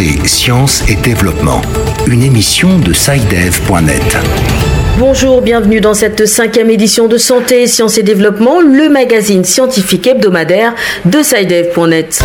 [0.00, 1.60] Santé, sciences et développement.
[2.06, 4.16] Une émission de SciDev.net.
[4.98, 10.74] Bonjour, bienvenue dans cette cinquième édition de Santé, Sciences et Développement, le magazine scientifique hebdomadaire
[11.04, 12.22] de SciDev.net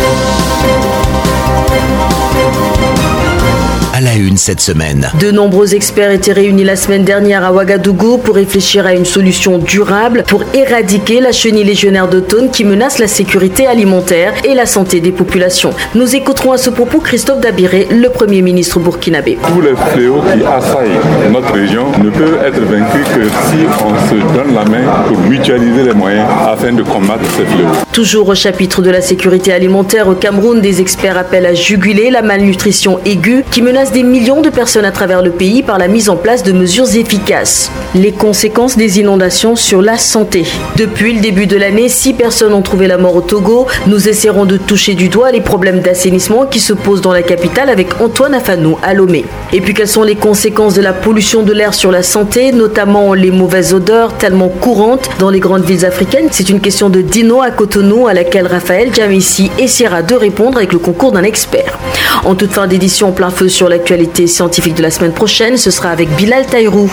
[3.96, 5.10] à la une cette semaine.
[5.18, 9.56] De nombreux experts étaient réunis la semaine dernière à Ouagadougou pour réfléchir à une solution
[9.56, 15.00] durable pour éradiquer la chenille légionnaire d'automne qui menace la sécurité alimentaire et la santé
[15.00, 15.70] des populations.
[15.94, 19.38] Nous écouterons à ce propos Christophe Dabiré, le Premier ministre burkinabé.
[19.48, 21.00] Tous les fléaux qui assaillent
[21.32, 25.84] notre région ne peuvent être vaincus que si on se donne la main pour mutualiser
[25.84, 27.68] les moyens afin de combattre ces fléaux.
[27.94, 32.20] Toujours au chapitre de la sécurité alimentaire au Cameroun, des experts appellent à juguler la
[32.20, 36.08] malnutrition aiguë qui menace des millions de personnes à travers le pays par la mise
[36.08, 37.70] en place de mesures efficaces.
[37.94, 40.44] Les conséquences des inondations sur la santé.
[40.76, 43.66] Depuis le début de l'année, six personnes ont trouvé la mort au Togo.
[43.86, 47.70] Nous essaierons de toucher du doigt les problèmes d'assainissement qui se posent dans la capitale
[47.70, 49.24] avec Antoine Afanou à Lomé.
[49.52, 53.14] Et puis quelles sont les conséquences de la pollution de l'air sur la santé, notamment
[53.14, 56.28] les mauvaises odeurs tellement courantes dans les grandes villes africaines?
[56.30, 60.72] C'est une question de Dino à Cotonou à laquelle Raphaël Jamissi essaiera de répondre avec
[60.72, 61.78] le concours d'un expert.
[62.24, 65.90] En toute fin d'édition, plein feu sur l'actualité scientifique de la semaine prochaine, ce sera
[65.90, 66.90] avec Bilal Taïrou.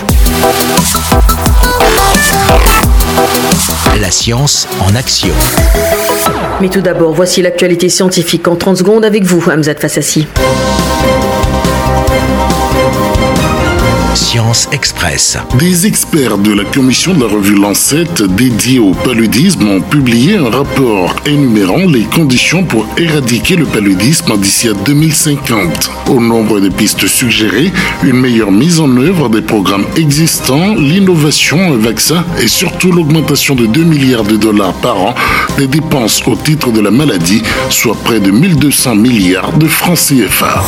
[4.01, 5.33] La science en action.
[6.59, 10.27] Mais tout d'abord, voici l'actualité scientifique en 30 secondes avec vous, Hamzat Fassassi.
[14.15, 15.37] Science Express.
[15.57, 20.49] Des experts de la commission de la revue Lancet dédiée au paludisme ont publié un
[20.51, 25.89] rapport énumérant les conditions pour éradiquer le paludisme d'ici à 2050.
[26.09, 27.71] Au nombre de pistes suggérées,
[28.03, 33.65] une meilleure mise en œuvre des programmes existants, l'innovation, un vaccin et surtout l'augmentation de
[33.65, 35.15] 2 milliards de dollars par an
[35.57, 40.63] des dépenses au titre de la maladie, soit près de 1200 milliards de francs CFA.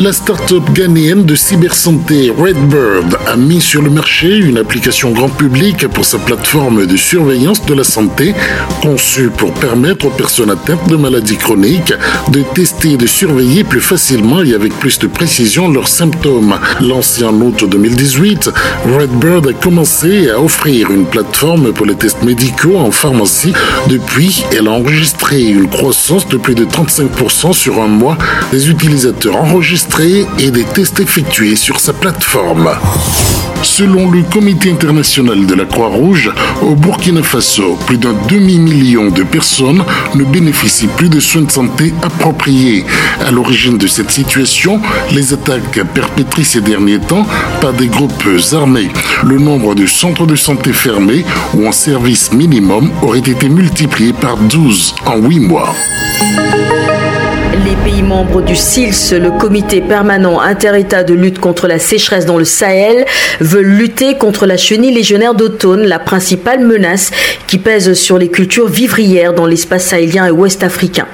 [0.00, 2.79] La start-up ghanéenne de cybersanté Redbird
[3.26, 7.74] a mis sur le marché une application grand public pour sa plateforme de surveillance de
[7.74, 8.34] la santé,
[8.82, 11.94] conçue pour permettre aux personnes atteintes de maladies chroniques
[12.32, 16.58] de tester et de surveiller plus facilement et avec plus de précision leurs symptômes.
[16.80, 18.50] Lancée en août 2018,
[18.98, 23.52] Redbird a commencé à offrir une plateforme pour les tests médicaux en pharmacie.
[23.88, 28.16] Depuis, elle a enregistré une croissance de plus de 35% sur un mois
[28.52, 32.69] des utilisateurs enregistrés et des tests effectués sur sa plateforme.
[33.62, 36.32] Selon le Comité international de la Croix-Rouge,
[36.62, 39.82] au Burkina Faso, plus d'un demi-million de personnes
[40.14, 42.84] ne bénéficient plus de soins de santé appropriés.
[43.26, 44.80] À l'origine de cette situation,
[45.12, 47.26] les attaques perpétrées ces derniers temps
[47.60, 48.88] par des groupes armés.
[49.24, 54.36] Le nombre de centres de santé fermés ou en service minimum aurait été multiplié par
[54.36, 55.74] 12 en 8 mois.
[57.90, 62.44] Pays membres du SILS, le comité permanent inter-État de lutte contre la sécheresse dans le
[62.44, 63.04] Sahel,
[63.40, 67.10] veulent lutter contre la chenille légionnaire d'automne, la principale menace
[67.48, 71.08] qui pèse sur les cultures vivrières dans l'espace sahélien et ouest africain.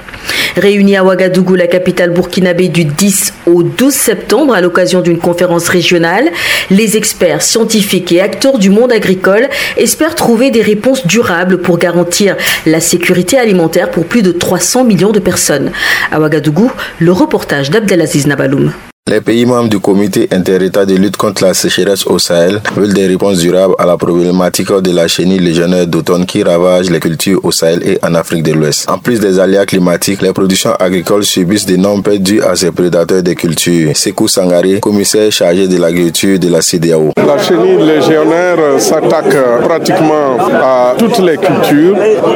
[0.55, 5.69] Réunis à Ouagadougou, la capitale burkinabé du 10 au 12 septembre à l'occasion d'une conférence
[5.69, 6.25] régionale,
[6.71, 12.35] les experts scientifiques et acteurs du monde agricole espèrent trouver des réponses durables pour garantir
[12.65, 15.71] la sécurité alimentaire pour plus de 300 millions de personnes.
[16.11, 16.66] À Ouagadougou,
[16.99, 18.71] le reportage d'Abdelaziz Nabaloum.
[19.09, 23.07] Les pays membres du comité inter-État de lutte contre la sécheresse au Sahel veulent des
[23.07, 27.53] réponses durables à la problématique de la chenille légionnaire d'automne qui ravage les cultures au
[27.53, 28.89] Sahel et en Afrique de l'Ouest.
[28.89, 33.23] En plus des aléas climatiques, les productions agricoles subissent d'énormes pertes dues à ces prédateurs
[33.23, 33.95] des cultures.
[33.95, 37.13] Sekou Sangare, commissaire chargé de l'agriculture de la CDAO.
[37.25, 41.95] La chenille légionnaire s'attaque pratiquement à toutes les cultures,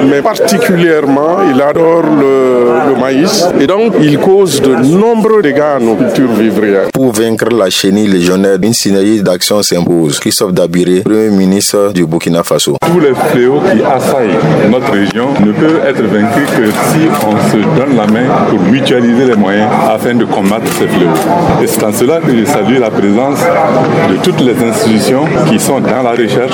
[0.10, 5.80] mais particulièrement il adore le, le maïs et donc il cause de nombreux dégâts à
[5.80, 6.61] nos cultures vivantes.
[6.94, 10.20] Pour vaincre la chenille légionnaire, une synergie d'action s'impose.
[10.20, 12.78] Christophe Dabiré, Premier ministre du Burkina Faso.
[12.86, 14.38] Tous les fléaux qui assaillent
[14.70, 19.26] notre région ne peuvent être vaincus que si on se donne la main pour mutualiser
[19.26, 21.10] les moyens afin de combattre ces fléaux.
[21.64, 23.40] Et c'est en cela que je salue la présence
[24.10, 26.54] de toutes les institutions qui sont dans la recherche,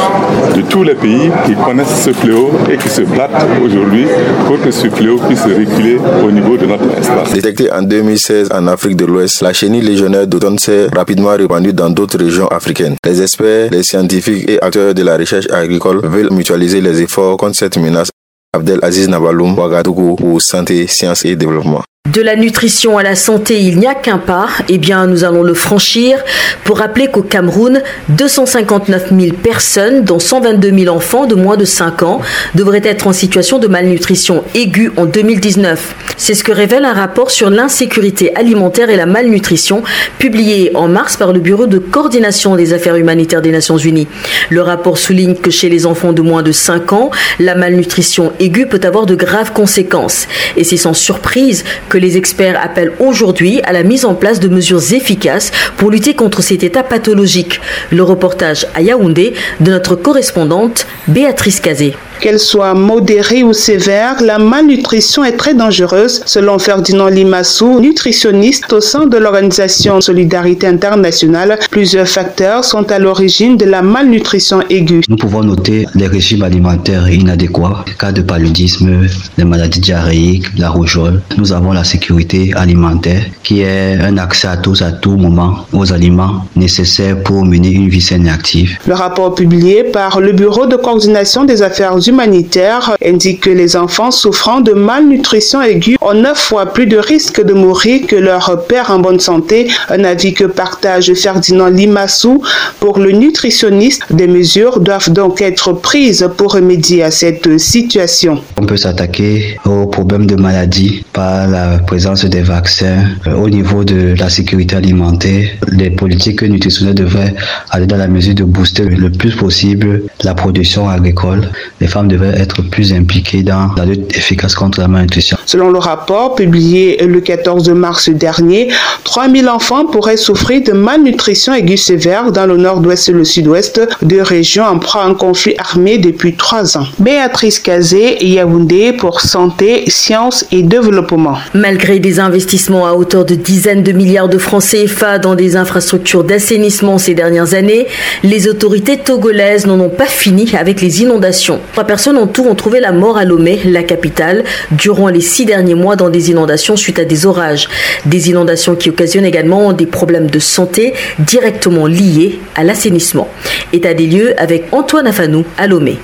[0.55, 4.05] de tous les pays qui connaissent ce fléau et qui se battent aujourd'hui
[4.45, 7.33] pour que ce fléau puisse reculer au niveau de notre espace.
[7.33, 11.89] Détecté en 2016 en Afrique de l'Ouest, la chenille légionnaire d'automne s'est rapidement répandue dans
[11.89, 12.95] d'autres régions africaines.
[13.05, 17.55] Les experts, les scientifiques et acteurs de la recherche agricole veulent mutualiser les efforts contre
[17.55, 18.09] cette menace.
[18.53, 21.83] Abdel Aziz Nabaloum, Ouagadougou pour Santé, Sciences et Développement.
[22.13, 24.47] De la nutrition à la santé, il n'y a qu'un pas.
[24.69, 26.23] Eh bien, nous allons le franchir
[26.63, 32.03] pour rappeler qu'au Cameroun, 259 000 personnes, dont 122 000 enfants de moins de 5
[32.03, 32.21] ans,
[32.55, 35.95] devraient être en situation de malnutrition aiguë en 2019.
[36.15, 39.83] C'est ce que révèle un rapport sur l'insécurité alimentaire et la malnutrition
[40.17, 44.07] publié en mars par le Bureau de coordination des affaires humanitaires des Nations Unies.
[44.49, 48.67] Le rapport souligne que chez les enfants de moins de 5 ans, la malnutrition aiguë
[48.67, 50.27] peut avoir de graves conséquences.
[50.55, 54.47] Et c'est sans surprise que les experts appellent aujourd'hui à la mise en place de
[54.47, 57.61] mesures efficaces pour lutter contre cet état pathologique.
[57.91, 61.95] Le reportage à Yaoundé de notre correspondante Béatrice Cazé.
[62.19, 68.81] Qu'elle soit modérée ou sévère, la malnutrition est très dangereuse, selon Ferdinand Limassou, nutritionniste au
[68.81, 71.59] sein de l'organisation Solidarité Internationale.
[71.69, 75.01] Plusieurs facteurs sont à l'origine de la malnutrition aiguë.
[75.07, 79.05] Nous pouvons noter les régimes alimentaires inadéquats, cas de paludisme,
[79.37, 81.21] les maladies diarrhéiques, la rougeole.
[81.37, 85.93] Nous avons la sécurité alimentaire qui est un accès à tous à tout moment aux
[85.93, 88.77] aliments nécessaires pour mener une vie saine et active.
[88.87, 94.11] Le rapport publié par le Bureau de coordination des affaires humanitaires indique que les enfants
[94.11, 98.91] souffrant de malnutrition aiguë ont neuf fois plus de risques de mourir que leur père
[98.91, 102.41] en bonne santé, un avis que partage Ferdinand Limassou.
[102.79, 108.41] Pour le nutritionniste, des mesures doivent donc être prises pour remédier à cette situation.
[108.59, 113.05] On peut s'attaquer aux problèmes de maladie par la présence des vaccins.
[113.25, 117.33] Au niveau de la sécurité alimentaire, les politiques nutritionnelles devraient
[117.71, 121.49] aller dans la mesure de booster le plus possible la production agricole.
[121.81, 125.37] Les femmes devraient être plus impliquées dans la lutte efficace contre la malnutrition.
[125.45, 128.69] Selon le rapport publié le 14 mars dernier,
[129.03, 134.21] 3000 enfants pourraient souffrir de malnutrition aiguë sévère dans le nord-ouest et le sud-ouest, deux
[134.21, 136.85] régions en proie à un conflit armé depuis trois ans.
[136.99, 141.37] Béatrice Kazé, Yaoundé pour Santé, Sciences et Développement.
[141.55, 146.23] Malgré des investissements à hauteur de dizaines de milliards de francs CFA dans des infrastructures
[146.23, 147.87] d'assainissement ces dernières années,
[148.23, 151.59] les autorités togolaises n'en ont pas fini avec les inondations.
[151.87, 155.73] Personnes en tout ont trouvé la mort à Lomé, la capitale, durant les six derniers
[155.73, 157.69] mois dans des inondations suite à des orages.
[158.05, 163.29] Des inondations qui occasionnent également des problèmes de santé directement liés à l'assainissement.
[163.71, 165.97] État des lieux avec Antoine Afanou à Lomé.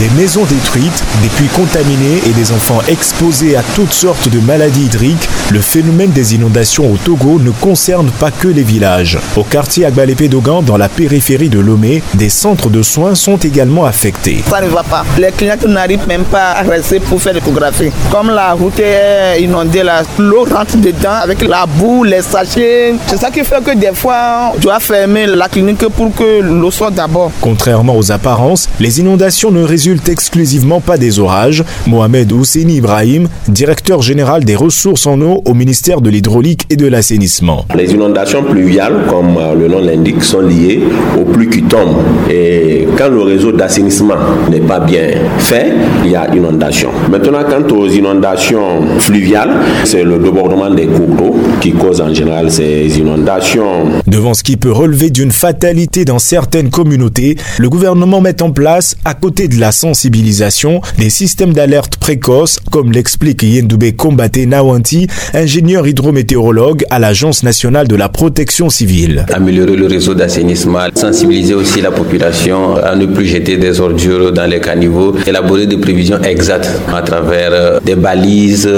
[0.00, 4.86] Des maisons détruites, des puits contaminés et des enfants exposés à toutes sortes de maladies
[4.86, 9.18] hydriques, le phénomène des inondations au Togo ne concerne pas que les villages.
[9.36, 13.84] Au quartier Agbalépé Dogan, dans la périphérie de Lomé, des centres de soins sont également
[13.84, 14.42] affectés.
[14.48, 15.04] Ça ne va pas.
[15.18, 17.90] Les clients n'arrivent même pas à rester pour faire l'échographie.
[18.10, 19.82] Comme la route est inondée,
[20.18, 22.94] l'eau rentre dedans avec la boue, les sachets.
[23.06, 26.70] C'est ça qui fait que des fois, je dois fermer la clinique pour que l'eau
[26.70, 27.30] sorte d'abord.
[27.42, 31.64] Contrairement aux apparences, les inondations ne résultent exclusivement pas des orages.
[31.86, 36.86] Mohamed Ousseini Ibrahim, directeur général des ressources en eau au ministère de l'hydraulique et de
[36.86, 37.64] l'assainissement.
[37.76, 40.80] Les inondations pluviales, comme le nom l'indique, sont liées
[41.18, 41.98] aux pluies qui tombent.
[42.30, 44.14] Et quand le réseau d'assainissement
[44.50, 45.08] n'est pas bien
[45.38, 45.72] fait,
[46.04, 46.90] il y a inondation.
[47.10, 49.50] Maintenant, quant aux inondations fluviales,
[49.84, 54.00] c'est le débordement des cours d'eau qui cause en général ces inondations.
[54.06, 58.96] Devant ce qui peut relever d'une fatalité dans certaines communautés, le gouvernement met en place,
[59.04, 65.88] à côté de la sensibilisation, des systèmes d'alerte précoce, comme l'explique Yendoube Kombaté Nawanti, ingénieur
[65.88, 69.24] hydrométéorologue à l'Agence nationale de la protection civile.
[69.32, 74.44] Améliorer le réseau d'assainissement, sensibiliser aussi la population à ne plus jeter des ordures dans
[74.44, 78.68] les caniveaux, élaborer des prévisions exactes à travers des balises,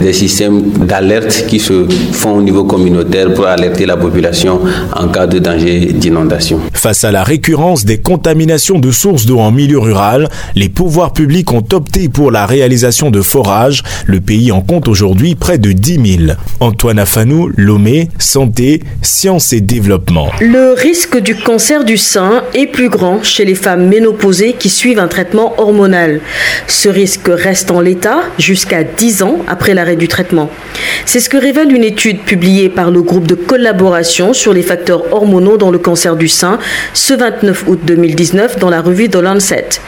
[0.00, 4.60] des systèmes d'alerte qui se font au niveau communautaire pour alerter la population
[4.94, 6.60] en cas de danger d'inondation.
[6.72, 11.52] Face à la récurrence des contaminations de sources d'eau en milieu rural, les pouvoirs publics
[11.52, 13.82] ont opté pour la réalisation de forages.
[14.06, 16.38] Le pays en compte aujourd'hui près de 10 000.
[16.60, 20.30] Antoine Afanou, Lomé, Santé, Sciences et Développement.
[20.40, 24.98] Le risque du cancer du sein est plus grand chez les femmes ménopausées qui suivent
[24.98, 26.20] un traitement hormonal.
[26.66, 30.50] Ce risque reste en l'état jusqu'à 10 ans après l'arrêt du traitement.
[31.04, 35.12] C'est ce que révèle une étude publiée par le groupe de collaboration sur les facteurs
[35.12, 36.58] hormonaux dans le cancer du sein
[36.94, 39.80] ce 29 août 2019 dans la revue The Lancet.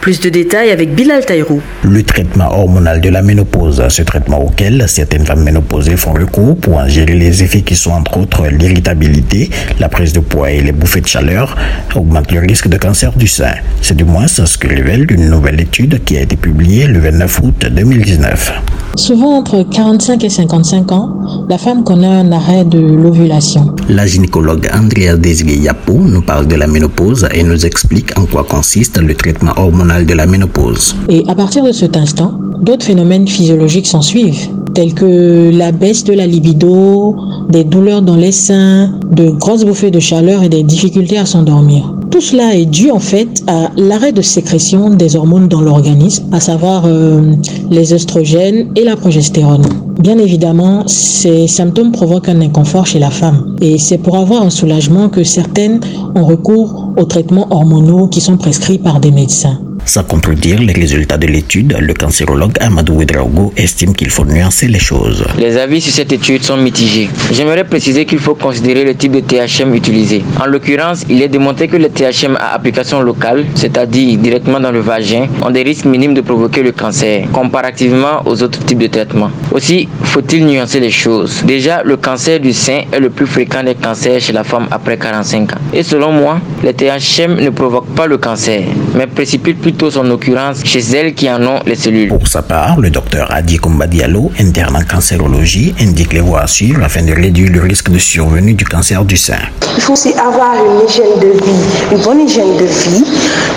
[0.00, 1.60] Plus de détails avec Bilal Taïrou.
[1.82, 6.78] Le traitement hormonal de la ménopause, ce traitement auquel certaines femmes ménopausées font recours pour
[6.78, 10.72] en gérer les effets qui sont entre autres l'irritabilité, la prise de poids et les
[10.72, 11.54] bouffées de chaleur,
[11.94, 13.52] augmente le risque de cancer du sein.
[13.82, 17.40] C'est du moins ce que révèle une nouvelle étude qui a été publiée le 29
[17.42, 18.52] août 2019.
[18.96, 23.74] Souvent entre 45 et 55 ans, la femme connaît un arrêt de l'ovulation.
[23.88, 28.44] La gynécologue Andrea Desiré Yapo nous parle de la ménopause et nous explique en quoi
[28.44, 30.94] consiste le traitement hormonal de la ménopause.
[31.08, 36.04] Et à partir de cet instant, d'autres phénomènes physiologiques s'en suivent tels que la baisse
[36.04, 37.16] de la libido,
[37.48, 41.92] des douleurs dans les seins, de grosses bouffées de chaleur et des difficultés à s'endormir.
[42.10, 46.40] Tout cela est dû en fait à l'arrêt de sécrétion des hormones dans l'organisme, à
[46.40, 47.32] savoir euh,
[47.70, 49.64] les oestrogènes et la progestérone.
[50.00, 54.50] Bien évidemment, ces symptômes provoquent un inconfort chez la femme et c'est pour avoir un
[54.50, 55.80] soulagement que certaines
[56.14, 59.58] ont recours aux traitements hormonaux qui sont prescrits par des médecins.
[59.84, 64.78] Sans contredire les résultats de l'étude, le cancérologue Amadou Ouedraogo estime qu'il faut nuancer les
[64.78, 65.24] choses.
[65.36, 67.08] Les avis sur cette étude sont mitigés.
[67.32, 70.22] J'aimerais préciser qu'il faut considérer le type de THM utilisé.
[70.40, 74.80] En l'occurrence, il est démontré que les THM à application locale, c'est-à-dire directement dans le
[74.80, 79.30] vagin, ont des risques minimes de provoquer le cancer, comparativement aux autres types de traitements.
[79.50, 81.42] Aussi, faut-il nuancer les choses.
[81.44, 84.96] Déjà, le cancer du sein est le plus fréquent des cancers chez la femme après
[84.98, 85.58] 45 ans.
[85.72, 88.62] Et selon moi, les THM ne provoquent pas le cancer,
[88.94, 92.08] mais précipitent plus plutôt son occurrence chez elles qui en ont les cellules.
[92.08, 96.82] Pour sa part, le docteur Adi Kombadialo, interne en cancérologie, indique les voies à suivre
[96.82, 99.38] afin de réduire le risque de survenue du cancer du sein.
[99.76, 103.04] Il faut aussi avoir une hygiène de vie, une bonne hygiène de vie,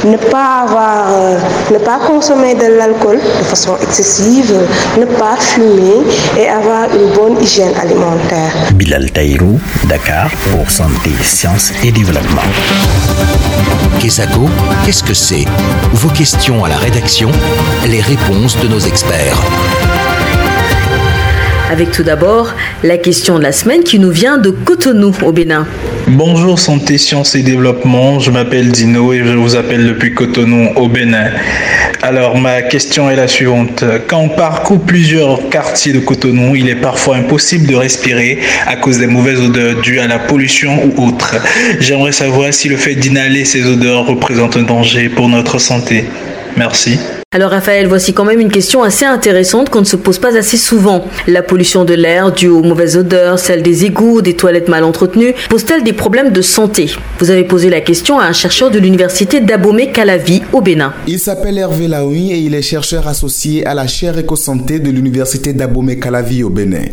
[0.06, 1.40] ne pas avoir, euh,
[1.72, 4.54] ne pas consommer de l'alcool de façon excessive,
[5.00, 6.04] ne pas fumer
[6.40, 8.54] et avoir une bonne hygiène alimentaire.
[8.76, 12.42] Bilal Taïrou, Dakar, pour Santé, Sciences et Développement.
[14.00, 15.46] Qu'est-ce que c'est
[15.94, 17.32] Vos questions à la rédaction,
[17.88, 19.38] les réponses de nos experts.
[21.72, 25.66] Avec tout d'abord la question de la semaine qui nous vient de Cotonou au Bénin.
[26.08, 30.90] Bonjour Santé, Sciences et Développement, je m'appelle Dino et je vous appelle depuis Cotonou au
[30.90, 31.32] Bénin.
[32.02, 33.86] Alors ma question est la suivante.
[34.08, 39.00] Quand on parcourt plusieurs quartiers de Cotonou, il est parfois impossible de respirer à cause
[39.00, 41.36] des mauvaises odeurs dues à la pollution ou autre.
[41.80, 46.04] J'aimerais savoir si le fait d'inhaler ces odeurs représente un danger pour notre santé.
[46.58, 47.00] Merci.
[47.36, 50.56] Alors Raphaël, voici quand même une question assez intéressante qu'on ne se pose pas assez
[50.56, 51.04] souvent.
[51.26, 55.34] La pollution de l'air due aux mauvaises odeurs, celle des égouts, des toilettes mal entretenues,
[55.50, 56.92] pose-t-elle des problèmes de santé?
[57.18, 60.94] Vous avez posé la question à un chercheur de l'université d'Abomey-Calavi au Bénin.
[61.08, 65.54] Il s'appelle Hervé Laoui et il est chercheur associé à la chaire éco-santé de l'université
[65.54, 66.86] d'Abomey-Calavi au Bénin.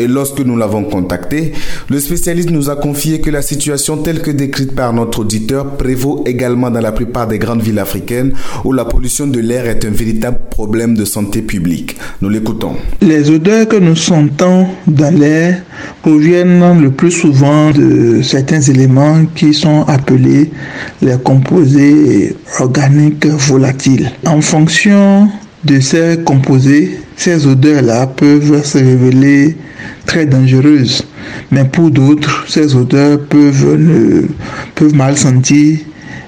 [0.00, 1.52] Et lorsque nous l'avons contacté,
[1.88, 6.24] le spécialiste nous a confié que la situation telle que décrite par notre auditeur prévaut
[6.26, 8.32] également dans la plupart des grandes villes africaines
[8.64, 11.96] où la pollution de l'air est un véritable problème de santé publique.
[12.20, 12.76] Nous l'écoutons.
[13.00, 15.62] Les odeurs que nous sentons dans l'air
[16.02, 20.50] proviennent le plus souvent de certains éléments qui sont appelés
[21.02, 24.10] les composés organiques volatiles.
[24.26, 25.28] En fonction
[25.64, 29.56] de ces composés, ces odeurs-là peuvent se révéler
[30.06, 31.06] très dangereuses.
[31.50, 34.28] Mais pour d'autres, ces odeurs peuvent,
[34.94, 35.78] mal sentir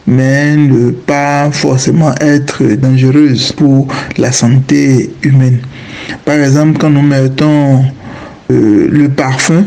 [0.06, 5.58] mais ne pas forcément être dangereuse pour la santé humaine.
[6.24, 7.82] Par exemple, quand nous mettons
[8.50, 9.64] euh, le parfum,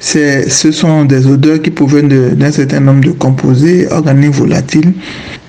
[0.00, 4.92] ce sont des odeurs qui proviennent d'un certain nombre de composés organiques volatiles,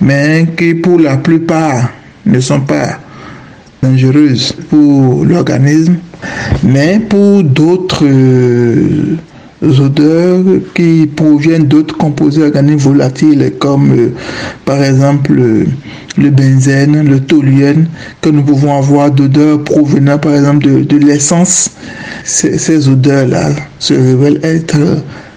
[0.00, 1.90] mais qui pour la plupart
[2.24, 2.98] ne sont pas
[3.82, 5.96] dangereuses pour l'organisme,
[6.62, 9.16] mais pour d'autres euh,
[9.80, 10.42] odeurs
[10.74, 14.12] qui proviennent d'autres composés organiques volatiles comme euh,
[14.64, 15.64] par exemple euh,
[16.18, 17.88] le benzène, le toluène,
[18.20, 21.70] que nous pouvons avoir d'odeurs provenant par exemple de, de l'essence.
[22.24, 24.78] Ces, odeurs-là se révèlent être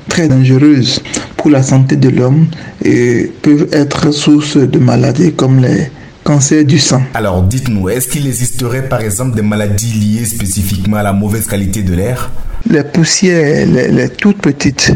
[0.08, 1.02] très dangereuses
[1.38, 2.48] pour la santé de l'homme
[2.84, 5.90] et peuvent être source de maladies comme les
[6.24, 7.02] cancer du sang.
[7.14, 11.82] Alors dites-nous, est-ce qu'il existerait par exemple des maladies liées spécifiquement à la mauvaise qualité
[11.82, 12.32] de l'air?
[12.70, 14.92] Les poussières, les, toutes petites,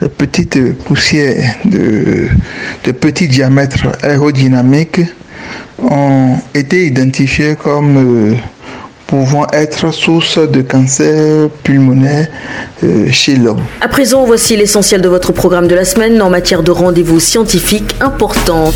[0.00, 2.28] les petites poussières de,
[2.84, 5.00] de petit diamètre aérodynamique
[5.78, 8.34] ont été identifiées comme euh,
[9.06, 12.28] pouvant être source de cancer pulmonaire
[12.82, 13.62] euh, chez l'homme.
[13.80, 17.94] À présent, voici l'essentiel de votre programme de la semaine en matière de rendez-vous scientifiques
[18.00, 18.72] importants.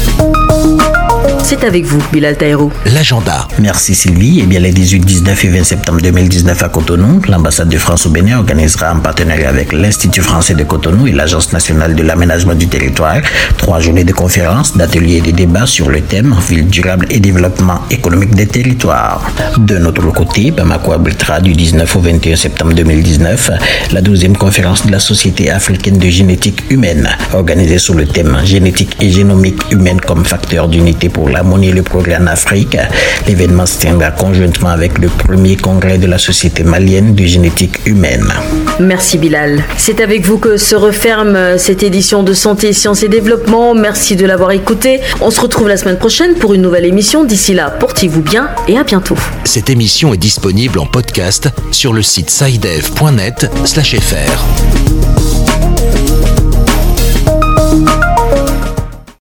[1.49, 2.73] C'est avec vous, Bilal Taïrou.
[2.87, 3.47] L'agenda.
[3.61, 4.41] Merci Sylvie.
[4.43, 8.11] Eh bien, les 18, 19 et 20 septembre 2019 à Cotonou, l'ambassade de France au
[8.11, 12.67] Bénin organisera en partenariat avec l'Institut français de Cotonou et l'Agence nationale de l'aménagement du
[12.67, 13.21] territoire
[13.59, 17.81] trois journées de conférences, d'ateliers et de débats sur le thème ville durable et développement
[17.93, 19.31] économique des territoires.
[19.57, 23.51] De notre côté, Bamako abritera du 19 au 21 septembre 2019
[23.93, 28.97] la 12e conférence de la Société africaine de génétique humaine, organisée sous le thème génétique
[29.01, 32.79] et génomique humaine comme facteur d'unité Société pour l'harmonie et le progrès en Afrique.
[33.27, 38.33] L'événement se tiendra conjointement avec le premier congrès de la Société malienne de génétique humaine.
[38.81, 39.63] Merci Bilal.
[39.77, 43.75] C'est avec vous que se referme cette édition de Santé, Sciences et Développement.
[43.75, 45.01] Merci de l'avoir écouté.
[45.21, 47.25] On se retrouve la semaine prochaine pour une nouvelle émission.
[47.25, 49.17] D'ici là, portez-vous bien et à bientôt.
[49.45, 52.97] Cette émission est disponible en podcast sur le site sidev.net/fr.